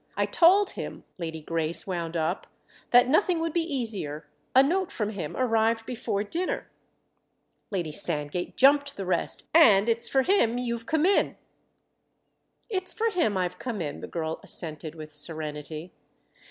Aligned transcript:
I 0.17 0.25
told 0.25 0.71
him," 0.71 1.03
Lady 1.19 1.41
Grace 1.41 1.85
wound 1.85 2.17
up, 2.17 2.47
"that 2.89 3.07
nothing 3.07 3.37
would 3.39 3.53
be 3.53 3.61
easier; 3.61 4.25
a 4.55 4.63
note 4.63 4.91
from 4.91 5.11
him 5.11 5.37
arrived 5.37 5.85
before 5.85 6.23
dinner——" 6.23 6.67
Lady 7.69 7.91
Sandgate 7.91 8.57
jumped 8.57 8.97
the 8.97 9.05
rest 9.05 9.43
"And 9.53 9.87
it's 9.87 10.09
for 10.09 10.23
him 10.23 10.57
you've 10.57 10.87
come 10.87 11.05
in." 11.05 11.37
"It's 12.67 12.93
for 12.93 13.11
him 13.11 13.37
I've 13.37 13.59
come 13.59 13.79
in," 13.79 13.99
the 14.01 14.07
girl 14.07 14.39
assented 14.41 14.95
with 14.95 15.11
serenity. 15.13 15.91